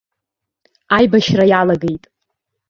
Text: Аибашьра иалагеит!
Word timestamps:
Аибашьра 0.95 1.45
иалагеит! 1.47 2.03